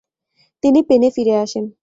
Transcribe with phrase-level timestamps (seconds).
[0.63, 1.65] তিনি পেনে ফিরে আসেন।